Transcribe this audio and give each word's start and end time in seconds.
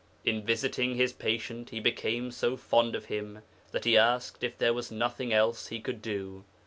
In 0.25 0.41
visiting 0.43 0.95
his 0.95 1.13
patient 1.13 1.69
he 1.69 1.79
became 1.79 2.31
so 2.31 2.57
fond 2.57 2.95
of 2.95 3.05
him 3.05 3.43
that 3.71 3.85
he 3.85 3.99
asked 3.99 4.43
if 4.43 4.57
there 4.57 4.73
was 4.73 4.89
nothing 4.91 5.31
else 5.31 5.67
he 5.67 5.79
could 5.79 6.01
do. 6.01 6.43